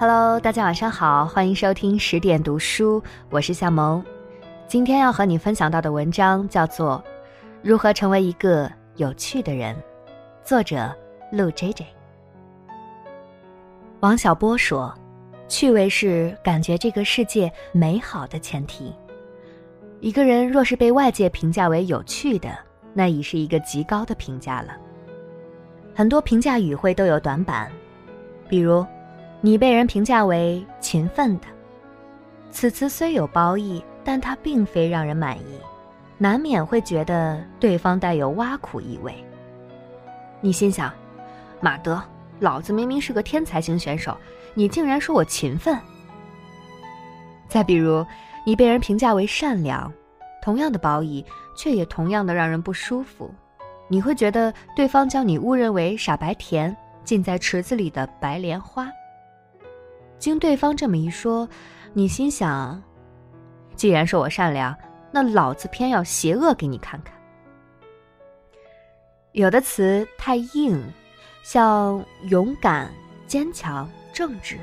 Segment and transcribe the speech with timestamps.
[0.00, 4.00] Hello，大家晚上好，欢迎收听十点读书，我是夏萌。
[4.68, 7.02] 今天要和你分享到的文章叫做
[7.64, 9.74] 《如何成为一个有趣的人》，
[10.44, 10.94] 作者
[11.32, 11.84] 陆 J J。
[13.98, 14.94] 王小波说
[15.48, 18.94] ：“趣味是感觉这个世界美好的前提。
[19.98, 22.56] 一个人若是被外界评价为有趣的，
[22.94, 24.76] 那已是一个极高的评价了。
[25.92, 27.68] 很多评价语汇都有短板，
[28.48, 28.86] 比如。”
[29.40, 31.46] 你被人评价为勤奋的，
[32.50, 35.60] 此词虽有褒义，但它并非让人满意，
[36.18, 39.14] 难免会觉得对方带有挖苦意味。
[40.40, 40.92] 你心想：
[41.60, 42.02] 马德，
[42.40, 44.16] 老子明明是个天才型选手，
[44.54, 45.78] 你竟然说我勤奋。
[47.48, 48.04] 再比如，
[48.44, 49.92] 你被人评价为善良，
[50.42, 51.24] 同样的褒义，
[51.56, 53.32] 却也同样的让人不舒服。
[53.86, 58.90] 你会觉得对方将你误认为傻白甜，浸在池子里的白莲花。
[60.18, 61.48] 经对方这么一说，
[61.92, 62.82] 你心想：
[63.76, 64.74] 既然说我善良，
[65.12, 67.14] 那老子偏要邪恶给你看看。
[69.32, 70.82] 有的词太硬，
[71.42, 72.90] 像勇敢、
[73.26, 74.56] 坚强、正直；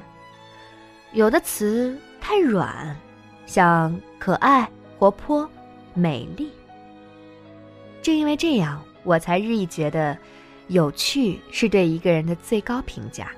[1.14, 2.95] 有的词太软，
[3.45, 4.69] 像可爱、
[5.00, 5.50] 活泼、
[5.94, 6.52] 美丽。
[8.02, 10.17] 正因为这样，我才日益觉得，
[10.67, 13.31] 有趣是对一个人的最高评价。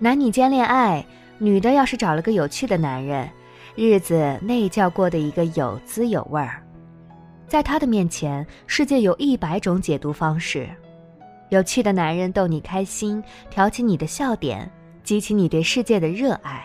[0.00, 1.04] 男女间恋爱，
[1.38, 3.28] 女的要是找了个有趣的男人，
[3.74, 6.62] 日子那叫过得一个有滋有味儿。
[7.48, 10.68] 在他的面前，世界有一百种解读方式。
[11.48, 14.70] 有趣的男人逗你开心，挑起你的笑点，
[15.02, 16.64] 激起你对世界的热爱。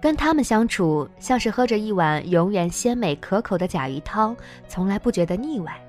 [0.00, 4.36] 跟他们相处，像是喝着一碗永远鲜美可口的甲鱼汤，
[4.68, 5.83] 从来不觉得腻歪。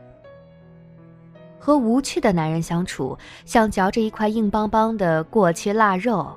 [1.66, 6.32] 和无趣的男人相处，像嚼着一块硬邦邦的过期腊肉，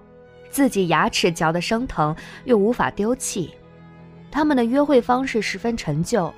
[0.48, 2.16] 自己牙齿嚼得生疼，
[2.46, 3.52] 又无法丢弃。
[4.30, 6.32] 他们的约会方式十分陈旧，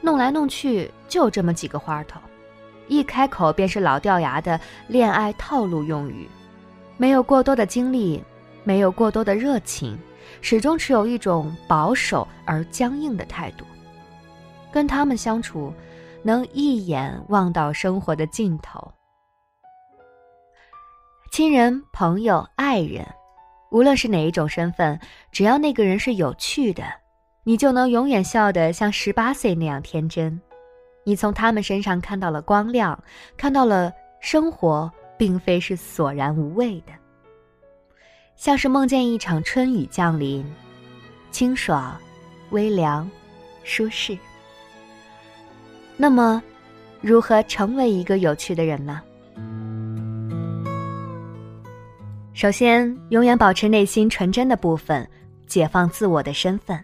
[0.00, 2.18] 弄来弄去就这么几个花头，
[2.88, 4.58] 一开口便是老掉牙的
[4.88, 6.26] 恋爱套路用语，
[6.96, 8.24] 没有过多的经历，
[8.64, 9.98] 没有过多的热情，
[10.40, 13.66] 始终持有一种保守而僵硬的态度。
[14.72, 15.70] 跟他们相处。
[16.22, 18.92] 能一眼望到生活的尽头。
[21.32, 23.06] 亲人、朋友、爱人，
[23.70, 24.98] 无论是哪一种身份，
[25.30, 26.82] 只要那个人是有趣的，
[27.44, 30.40] 你就能永远笑得像十八岁那样天真。
[31.04, 33.02] 你从他们身上看到了光亮，
[33.36, 36.92] 看到了生活并非是索然无味的，
[38.36, 40.44] 像是梦见一场春雨降临，
[41.30, 41.96] 清爽、
[42.50, 43.08] 微凉、
[43.62, 44.18] 舒适。
[46.02, 46.42] 那么，
[47.02, 49.02] 如何成为一个有趣的人呢？
[52.32, 55.06] 首先，永远保持内心纯真的部分，
[55.46, 56.82] 解放自我的身份。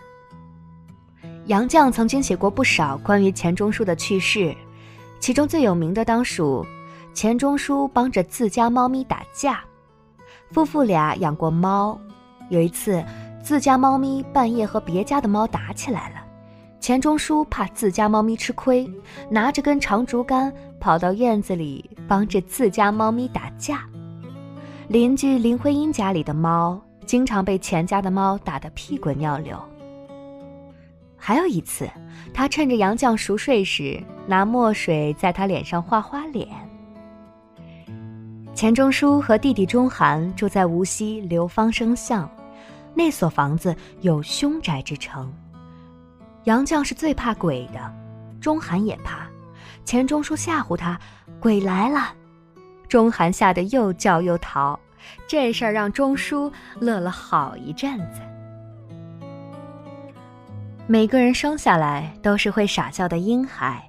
[1.46, 4.54] 杨绛曾经写过不少关于钱钟书的趣事，
[5.18, 6.62] 其中最有名的当属
[7.14, 9.60] 钱钟书帮着自家猫咪打架。
[10.50, 11.98] 夫妇俩养过猫，
[12.50, 13.02] 有一次，
[13.42, 16.25] 自家猫咪半夜和别家的猫打起来了。
[16.86, 18.88] 钱钟书怕自家猫咪吃亏，
[19.28, 23.84] 拿着根长竹竿跑到院子里帮着自家猫咪打架。
[24.86, 29.60] 邻居林徽因家里的猫经常被钱家的猫打得屁滚尿流。
[31.16, 31.90] 还有一次，
[32.32, 36.46] 他趁着杨绛熟睡时，拿墨水在他脸上画花脸。
[38.54, 42.30] 钱钟书和弟弟钟涵住在无锡刘芳生巷，
[42.94, 45.28] 那所房子有凶宅之称。
[46.46, 47.92] 杨绛是最怕鬼的，
[48.40, 49.26] 钟涵也怕。
[49.84, 50.96] 钱钟书吓唬他
[51.40, 52.14] ：“鬼来了！”
[52.88, 54.78] 钟涵吓得又叫又逃。
[55.26, 58.20] 这事儿让钟书乐了好一阵子。
[60.86, 63.84] 每个人生下来都是会傻笑的婴孩，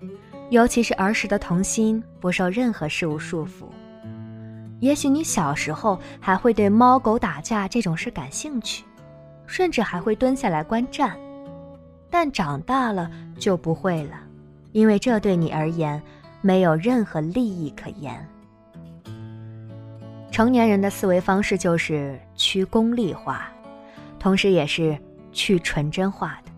[0.50, 3.68] 尤其是儿时的童心，不受任何事物束缚。
[4.80, 8.84] 也许你小时候还会对猫狗打架这种事感兴趣，
[9.46, 11.16] 甚至还会蹲下来观战。
[12.10, 14.20] 但长大了就不会了，
[14.72, 16.02] 因为这对你而言
[16.42, 18.28] 没有任何利益可言。
[20.32, 23.50] 成年人的思维方式就是趋功利化，
[24.20, 24.98] 同时也是
[25.32, 26.52] 去纯真化的。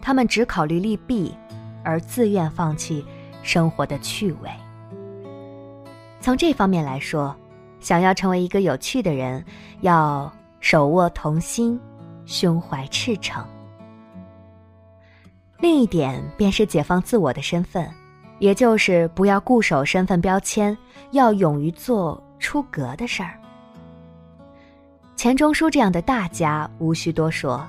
[0.00, 1.34] 他们只考虑利弊，
[1.82, 3.04] 而自愿放弃
[3.42, 4.50] 生活的趣味。
[6.20, 7.34] 从这方面来说，
[7.80, 9.44] 想要成为一个有趣的人，
[9.80, 11.78] 要手握童心，
[12.26, 13.44] 胸怀赤诚。
[15.60, 17.88] 另一点便是解放自我的身份，
[18.38, 20.76] 也就是不要固守身份标签，
[21.12, 23.38] 要勇于做出格的事儿。
[25.16, 27.64] 钱钟书这样的大家无需多说，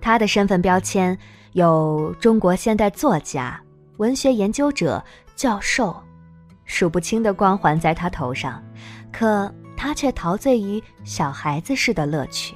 [0.00, 1.18] 他的身份标签
[1.52, 3.60] 有中国现代作家、
[3.96, 5.02] 文学研究者、
[5.34, 5.96] 教授，
[6.64, 8.62] 数不清的光环在他头上，
[9.10, 12.54] 可他却陶醉于小孩子似的乐趣。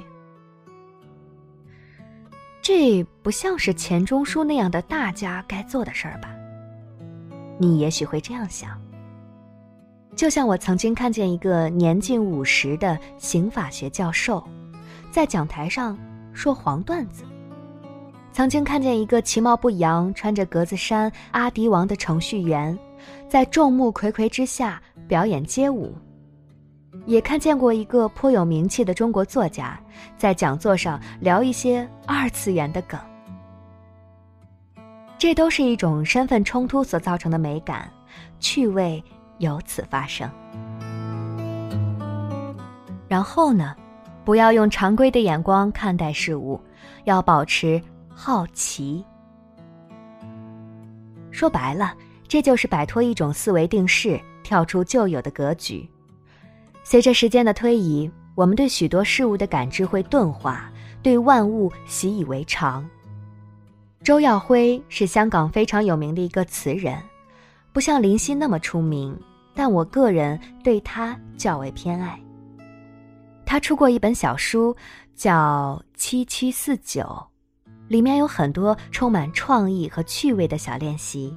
[2.69, 6.35] 这不像是钱钟书那样的大家该做的事儿吧？
[7.59, 8.71] 你也许会这样想。
[10.17, 14.43] 就像我曾经看见一个年近五十的刑法学教授，
[15.13, 15.97] 在讲台上
[16.33, 17.23] 说黄段子；
[18.33, 22.77] 曾经看见一个其貌不扬、穿着格子衫阿迪王的程序员，
[23.29, 25.93] 在众目睽睽之下表演街舞；
[27.07, 29.81] 也看见过一个颇有名气的中国作家，
[30.19, 33.01] 在讲座上聊一些二次元的梗。
[35.17, 37.91] 这都是一种身份冲突所造成的美感、
[38.39, 39.03] 趣味。
[39.39, 40.27] 由此发生。
[43.07, 43.77] 然后呢，
[44.25, 46.59] 不要用常规的眼光看待事物，
[47.05, 47.79] 要保持
[48.09, 49.05] 好奇。
[51.31, 51.95] 说白了，
[52.27, 55.87] 这就是摆脱一种思维定式，跳出旧有的格局。
[56.89, 60.71] 随着时间的推移，我们对许多事物的感知会钝化，
[61.03, 62.89] 对万物习以为常。
[64.05, 66.97] 周耀辉是香港非常有名的一个词人。
[67.73, 69.19] 不像林夕那么出名，
[69.53, 72.17] 但我个人对他较为偏爱。
[73.45, 74.73] 他出过一本小书，
[75.17, 77.03] 叫《七七四九》，
[77.89, 81.37] 里面有很多充满创意和趣味的小练习。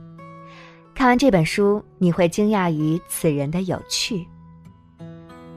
[0.93, 4.27] 看完这本书，你会惊讶于此人的有趣。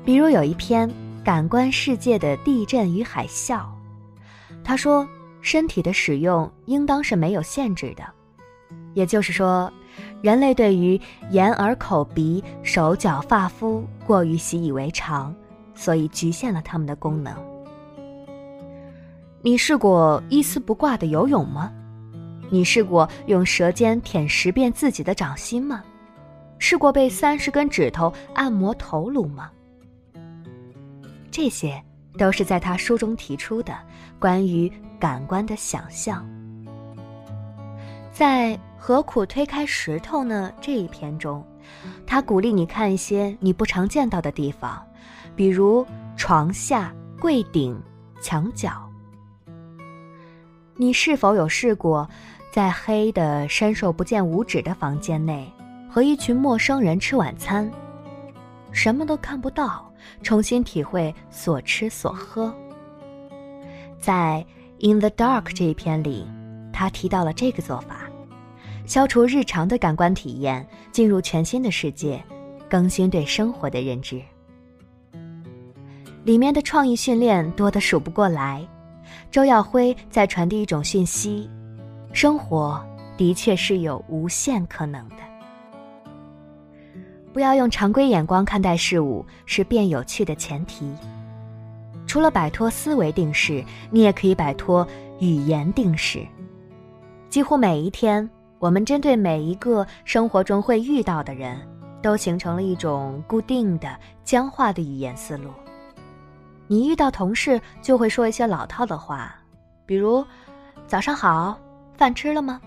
[0.05, 0.89] 比如有一篇
[1.25, 3.59] 《感官世界的地震与海啸》，
[4.65, 5.09] 他说
[5.41, 8.05] ：“身体的使用应当是没有限制的，
[8.95, 9.73] 也就是说。”
[10.23, 10.99] 人类对于
[11.33, 15.35] 眼耳口鼻手脚发肤过于习以为常，
[15.75, 17.35] 所以局限了他们的功能。
[19.43, 21.71] 你试过一丝不挂的游泳吗？
[22.49, 25.83] 你试过用舌尖舔十遍自己的掌心吗？
[26.59, 29.51] 试过被三十根指头按摩头颅吗？
[31.33, 31.83] 这些
[32.19, 33.75] 都是在他书中提出的
[34.21, 34.71] 关于
[35.01, 36.25] 感官的想象。
[38.13, 40.53] 在何苦推开石头呢？
[40.61, 41.43] 这一篇中，
[42.07, 44.81] 他鼓励你看一些你不常见到的地方，
[45.35, 45.87] 比如
[46.17, 47.81] 床下、柜顶、
[48.21, 48.87] 墙角。
[50.77, 52.09] 你是否有试过，
[52.51, 55.51] 在黑的伸手不见五指的房间内，
[55.91, 57.71] 和一群陌生人吃晚餐，
[58.73, 59.91] 什么都看不到，
[60.23, 62.55] 重新体会所吃所喝？
[63.99, 64.45] 在
[64.93, 66.27] 《In the Dark》这一篇里。
[66.75, 68.11] 他提到了这个做法，
[68.87, 72.21] 消除日常的感官体验，进入全新的世界，
[72.69, 74.21] 更新对生活的认知。
[76.25, 78.67] 里面的创意训练多得数不过来。
[79.31, 81.49] 周耀辉在传递一种讯息：
[82.15, 82.83] 生活
[83.19, 85.17] 的确是有无限可能的。
[87.33, 90.93] 不要用常规眼光看待事物，是变有趣的前提。
[92.07, 94.87] 除了摆脱思维定式，你也可以摆脱
[95.19, 96.27] 语言定式。
[97.31, 101.59] 几乎每一天，我们针对每一个生活中会遇到的人，
[102.03, 105.51] 都形成了一种固定的僵化的语言思路。
[106.67, 109.35] 你遇到同事就会说一些老套的话，
[109.87, 110.25] 比如
[110.87, 111.59] “早上好，
[111.97, 112.61] 饭吃了吗？”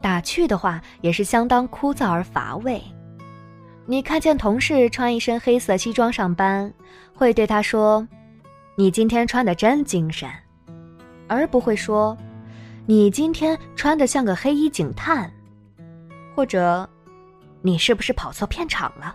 [0.00, 2.80] 打趣的话也是相当枯燥而乏味。
[3.86, 6.72] 你看见同事穿一身黑色西装上班，
[7.14, 8.06] 会对他说
[8.76, 10.28] ：“你今天穿的真精神”，
[11.28, 12.16] 而不会说。
[12.84, 15.30] 你今天穿的像个黑衣警探，
[16.34, 16.88] 或者，
[17.60, 19.14] 你是不是跑错片场了？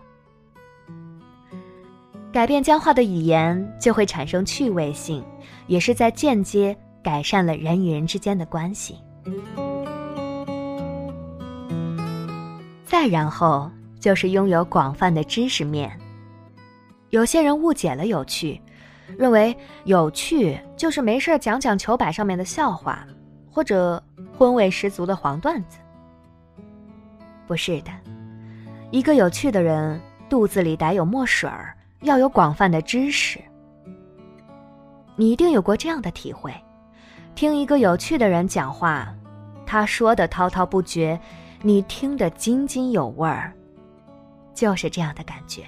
[2.32, 5.24] 改变僵化的语言，就会产生趣味性，
[5.68, 8.98] 也是在间接改善了人与人之间的关系。
[12.86, 13.70] 再然后，
[14.00, 15.92] 就是拥有广泛的知识面。
[17.10, 18.62] 有些人误解了有趣，
[19.18, 23.06] 认为有趣就是没事讲讲球摆上面的笑话。
[23.50, 24.04] 或者
[24.38, 25.80] 荤味十足的黄段子，
[27.48, 27.90] 不是的，
[28.92, 30.00] 一个有趣的人
[30.30, 33.40] 肚子里得有墨水儿，要有广泛的知识。
[35.16, 36.54] 你一定有过这样的体会：
[37.34, 39.12] 听一个有趣的人讲话，
[39.66, 41.20] 他说的滔滔不绝，
[41.64, 43.52] 你听得津津有味儿，
[44.58, 45.64] 就是这样的感觉。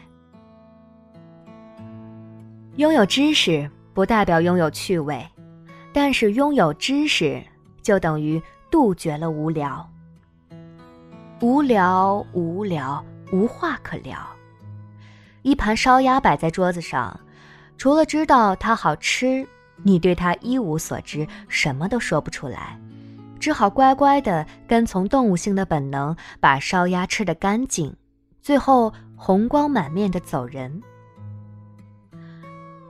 [2.77, 5.23] 拥有知识不代表拥有趣味，
[5.93, 7.39] 但是拥有知识。
[7.81, 9.89] 就等于杜绝了无聊，
[11.39, 14.19] 无聊，无聊，无话可聊。
[15.41, 17.17] 一盘烧鸭摆在桌子上，
[17.77, 19.47] 除了知道它好吃，
[19.81, 22.77] 你对它一无所知，什么都说不出来，
[23.39, 27.95] 只好乖乖的跟从动物性的本能，把烧鸭吃得干净，
[28.41, 30.81] 最后红光满面的走人。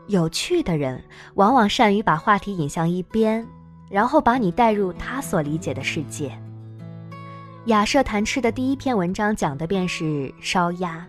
[0.08, 1.04] 有趣的人
[1.36, 3.46] 往往善于把话题引向一边，
[3.90, 6.32] 然后把你带入他所理解的世界。
[7.66, 11.06] 雅舍谈吃的第一篇文章讲的便是烧鸭。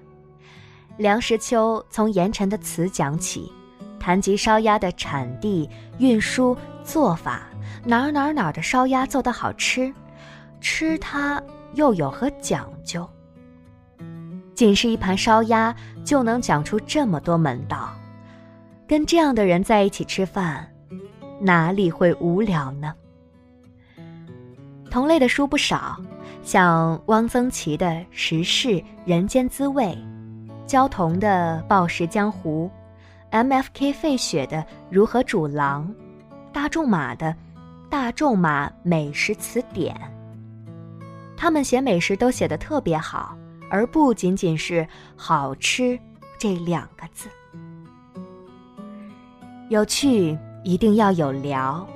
[0.98, 3.50] 梁实秋从盐城的词讲起，
[3.98, 5.66] 谈及烧鸭的产地、
[5.98, 6.54] 运输、
[6.84, 7.48] 做法，
[7.84, 9.90] 哪儿哪儿哪儿的烧鸭做得好吃，
[10.60, 11.42] 吃它
[11.72, 13.08] 又有何讲究？
[14.60, 15.74] 仅是一盘烧鸭
[16.04, 17.94] 就能讲出这么多门道，
[18.86, 20.70] 跟这样的人在一起吃饭，
[21.40, 22.92] 哪里会无聊呢？
[24.90, 25.96] 同类的书不少。
[26.42, 29.84] 像汪曾祺的《时事人间滋味》，
[30.66, 32.70] 焦桐的《暴食江湖》
[33.30, 33.94] ，M.F.K.
[33.94, 34.58] 费雪的
[34.90, 35.88] 《如何煮狼》，
[36.52, 37.28] 大仲马的
[37.88, 39.94] 《大仲马美食词典》。
[41.34, 43.34] 他们写美食都写得特别好，
[43.70, 44.86] 而不仅仅是
[45.16, 45.98] “好吃”
[46.38, 47.28] 这两个字。
[49.68, 51.86] 有趣一定要有聊。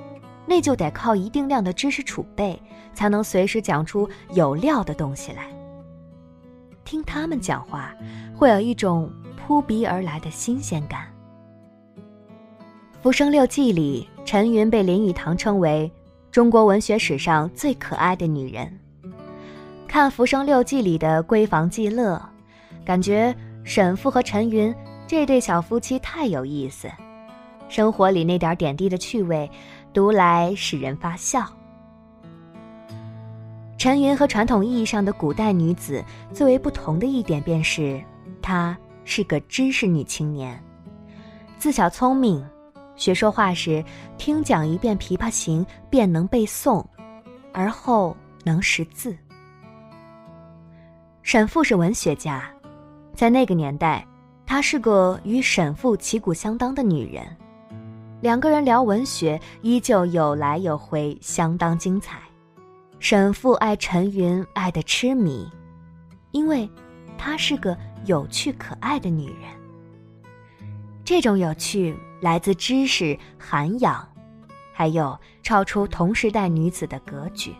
[0.47, 2.61] 那就得靠一定量的知识储备，
[2.93, 5.47] 才能随时讲出有料的东西来。
[6.83, 7.91] 听他们讲话，
[8.35, 11.07] 会有一种扑鼻而来的新鲜感。
[13.01, 15.91] 《浮生六记》里，陈云被林语堂称为
[16.31, 18.79] 中国文学史上最可爱的女人。
[19.95, 22.21] 看《浮生六记》里的闺房记乐，
[22.83, 23.33] 感觉
[23.63, 24.75] 沈复和陈云
[25.07, 26.91] 这对小夫妻太有意思，
[27.69, 29.49] 生活里那点点滴的趣味。
[29.93, 31.45] 读来使人发笑。
[33.77, 38.03] 陈云和传统意义上的古代女子最为不同的一点，便是
[38.41, 40.61] 她是个知识女青年，
[41.57, 42.45] 自小聪明，
[42.97, 43.81] 学说话时
[44.17, 46.85] 听讲一遍《琵琶行》便能背诵，
[47.53, 49.15] 而后能识字。
[51.25, 52.47] 沈复是文学家，
[53.15, 54.05] 在那个年代，
[54.45, 57.25] 她是个与沈复旗鼓相当的女人。
[58.21, 62.19] 两个人聊文学，依旧有来有回，相当精彩。
[62.99, 65.49] 沈复爱陈云爱得痴迷，
[66.29, 66.69] 因为
[67.17, 69.49] 她是个有趣可爱的女人。
[71.03, 74.07] 这种有趣来自知识涵养，
[74.71, 77.51] 还有超出同时代女子的格局。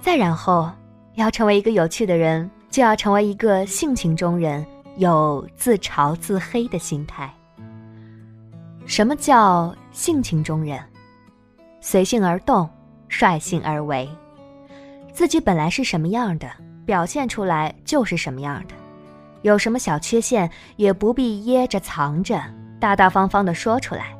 [0.00, 0.70] 再然后，
[1.14, 4.64] 要成为一个有趣的人，就要成为一个性情中人，
[4.96, 7.32] 有自嘲自黑的心态。
[8.86, 10.82] 什么叫性情中人？
[11.80, 12.68] 随性而动，
[13.08, 14.08] 率性而为，
[15.12, 16.50] 自己本来是什么样的，
[16.86, 18.74] 表现出来就是什么样的。
[19.42, 22.42] 有什么小缺陷，也不必掖着藏着，
[22.78, 24.16] 大大方方的说出来。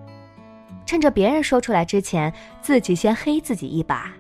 [0.87, 4.10] 趁着别人说出来之前，自己先黑自己一把，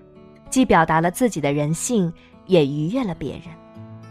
[0.50, 2.12] 既表达了自己的人性，
[2.46, 3.44] 也愉悦了别人，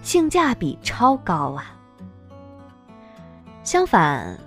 [0.01, 1.75] 性价比超高啊！
[3.63, 4.37] 相反。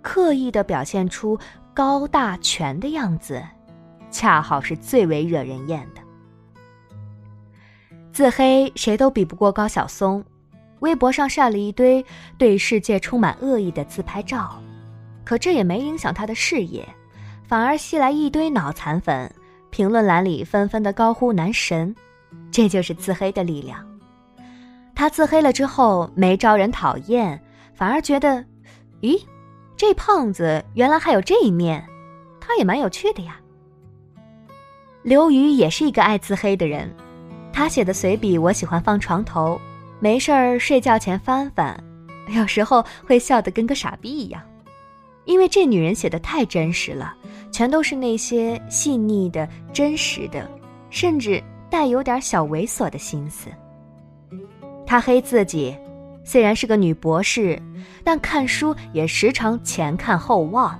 [0.00, 1.38] 刻意的表现出
[1.74, 3.42] 高大全的样子，
[4.10, 6.00] 恰好是最为惹人厌的。
[8.10, 10.24] 自黑谁都比不过高晓松，
[10.78, 12.02] 微博上晒了一堆
[12.38, 14.62] 对世界充满恶意的自拍照，
[15.24, 16.88] 可这也没影响他的事业，
[17.46, 19.30] 反而吸来一堆脑残粉，
[19.70, 21.94] 评论栏里纷纷的高呼男神，
[22.50, 23.84] 这就是自黑的力量。
[24.94, 27.40] 他自黑了之后没招人讨厌，
[27.74, 28.44] 反而觉得，
[29.00, 29.22] 咦？
[29.76, 31.86] 这胖子原来还有这一面，
[32.40, 33.38] 他也蛮有趣的呀。
[35.02, 36.92] 刘瑜也是一个爱自黑的人，
[37.52, 39.60] 他写的随笔我喜欢放床头，
[40.00, 41.78] 没事儿睡觉前翻翻，
[42.34, 44.42] 有时候会笑得跟个傻逼一样，
[45.24, 47.14] 因为这女人写的太真实了，
[47.58, 50.48] 全都是那些细腻的、真实的，
[50.90, 53.50] 甚至带有点小猥琐的心思。
[54.86, 55.76] 他黑自己。
[56.22, 57.60] 虽然是个女博士，
[58.04, 60.78] 但看书也时常前看后望，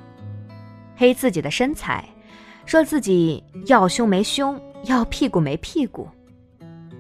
[0.97, 2.04] 黑自己的身材，
[2.64, 6.06] 说自己要胸没胸，要屁股没屁股，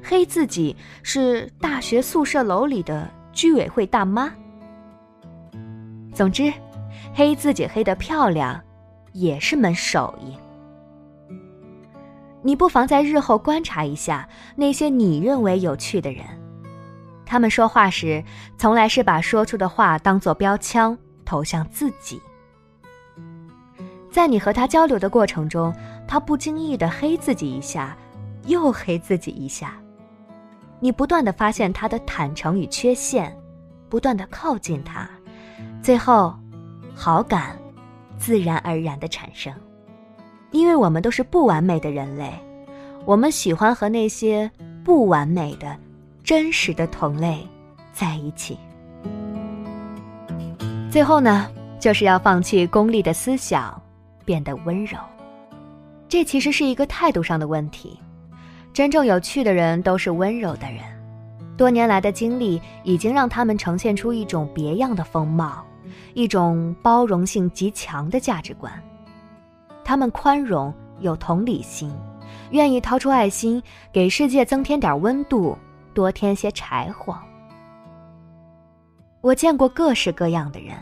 [0.02, 4.28] 黑自己是大学宿舍楼里的居委会大妈。
[6.12, 6.52] 总之，
[7.14, 8.60] 黑自己黑得漂亮，
[9.20, 10.36] 也是门手艺。
[12.42, 16.24] 你不妨在日后观察一下那些你认为有趣的人。
[17.26, 18.24] 他们说话时，
[18.56, 22.20] 从来是把说出的话当做标枪投向自己。
[24.10, 25.74] 在你和他交流的过程中，
[26.06, 27.94] 他不经意的黑自己一下，
[28.46, 29.74] 又黑自己一下，
[30.80, 33.36] 你不断的发现他的坦诚与缺陷，
[33.90, 35.06] 不断的靠近他，
[35.82, 36.34] 最后，
[36.94, 37.58] 好感
[38.28, 39.50] 自然而然的产生，
[40.50, 42.30] 因为我们都是不完美的人类，
[43.06, 44.50] 我们喜欢和那些
[44.84, 45.74] 不完美的、
[46.22, 47.38] 真实的同类
[47.90, 48.58] 在一起。
[50.90, 53.80] 最后呢，就是要放弃功利的思想，
[54.26, 54.98] 变得温柔。
[56.06, 57.98] 这其实是一个态度上的问题。
[58.74, 60.82] 真正有趣的人都是温柔的人，
[61.56, 65.64] 多年来的经历已经让他们呈现出一种别样的风貌，
[66.18, 68.72] 一种包容性极强的价值观。
[69.84, 71.94] 他们宽容有同理心，
[72.50, 75.56] 愿意掏出爱心给世界增添点温度，
[75.94, 77.16] 多添些柴火。
[79.20, 80.76] 我见过各式各样的人，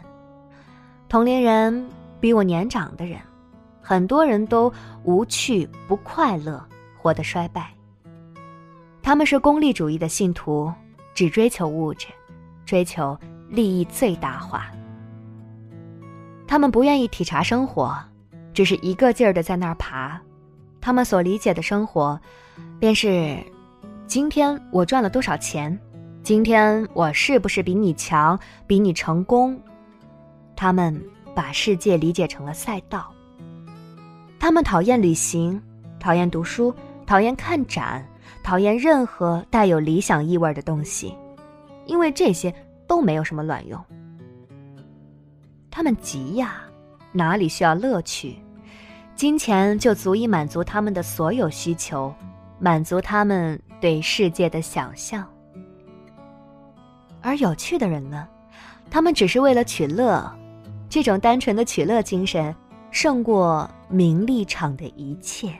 [1.06, 1.86] 同龄人，
[2.18, 3.20] 比我年长的人，
[3.82, 4.72] 很多人都
[5.04, 6.64] 无趣不快乐，
[6.96, 7.70] 活得衰败。
[9.02, 10.72] 他们是功利主义的信徒，
[11.14, 12.06] 只追求物质，
[12.64, 13.18] 追求
[13.50, 14.70] 利益最大化。
[16.46, 17.96] 他们不愿意体察生活，
[18.54, 20.20] 只是一个劲儿的在那儿爬。
[20.80, 22.18] 他们所理解的生活，
[22.78, 23.36] 便是：
[24.06, 25.76] 今天我赚了多少钱。
[26.22, 29.60] 今天我是不是比你强，比你成功？
[30.54, 31.00] 他们
[31.34, 33.12] 把世界理解成了赛道。
[34.38, 35.60] 他们讨厌旅行，
[35.98, 36.74] 讨厌读书，
[37.06, 38.04] 讨厌看展，
[38.42, 41.14] 讨厌任何带有理想意味的东西，
[41.86, 42.52] 因为这些
[42.86, 43.84] 都没有什么卵用。
[45.76, 46.62] 他们急呀，
[47.12, 48.37] 哪里需要乐趣？
[49.14, 52.14] 金钱就足以满足他们的所有需求，
[52.59, 55.28] 满足他们对世界的想象。
[57.21, 58.26] 而有趣的人呢，
[58.90, 60.25] 他们只是为了取乐，
[60.88, 62.56] 这种单纯的取乐精神，
[62.90, 65.52] 胜过名利场的一切。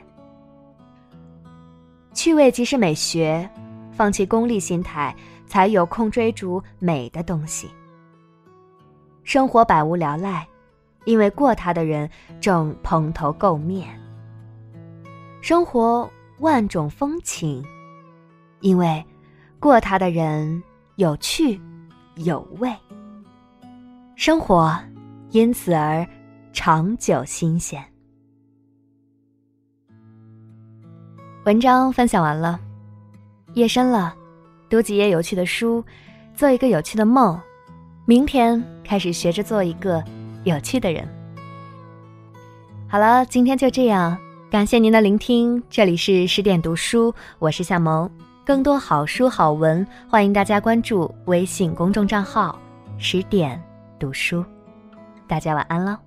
[2.15, 3.47] 趣味即是美学，
[3.91, 7.69] 放弃功利心态，才有空追逐美的东西。
[9.27, 10.47] 生活百无聊赖，
[11.03, 12.09] 因为过它的人
[12.39, 13.85] 正蓬头垢面；
[15.41, 16.09] 生活
[16.39, 17.61] 万种风情，
[18.61, 19.05] 因为
[19.59, 20.63] 过他的人。
[20.95, 21.61] 有趣，
[22.15, 22.75] 有味，
[24.15, 24.75] 生活
[25.29, 26.03] 因此而
[26.51, 27.79] 长久新鲜。
[31.45, 32.59] 文章分享完了，
[33.53, 34.15] 夜深了，
[34.67, 35.85] 读几页有趣的书，
[36.33, 37.39] 做一个有趣的梦，
[38.09, 40.01] 明天开始学着做一个
[40.45, 41.05] 有趣的人。
[42.87, 44.17] 好了，今天就这样，
[44.49, 48.09] 感谢您的聆听，这里是十点读书，我是夏萌。
[48.45, 52.57] 更多好书好文，欢迎大家关注微信公众账号
[52.97, 53.61] “十点
[53.99, 54.41] 读书”。
[55.27, 56.06] 大家晚安了。